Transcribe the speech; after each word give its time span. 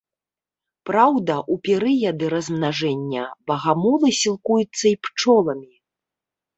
Праўда, 0.89 1.35
у 1.57 1.57
перыяды 1.69 2.25
размнажэння 2.35 3.29
багамолы 3.55 4.07
сілкуюцца 4.25 4.85
і 4.95 4.99
пчоламі. 5.07 5.75